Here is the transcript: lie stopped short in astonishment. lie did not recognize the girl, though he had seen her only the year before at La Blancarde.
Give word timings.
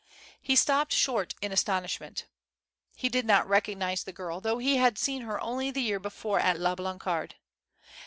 lie 0.49 0.55
stopped 0.55 0.91
short 0.93 1.35
in 1.43 1.51
astonishment. 1.51 2.25
lie 3.03 3.07
did 3.09 3.23
not 3.23 3.47
recognize 3.47 4.03
the 4.03 4.11
girl, 4.11 4.41
though 4.41 4.57
he 4.57 4.77
had 4.77 4.97
seen 4.97 5.21
her 5.21 5.39
only 5.41 5.69
the 5.69 5.79
year 5.79 5.99
before 5.99 6.39
at 6.39 6.59
La 6.59 6.73
Blancarde. 6.73 7.35